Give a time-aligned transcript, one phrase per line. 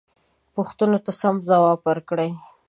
[0.55, 2.29] پوښتنو ته سم ځوابونه ورکړئ.